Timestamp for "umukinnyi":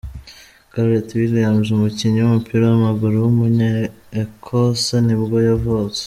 1.75-2.19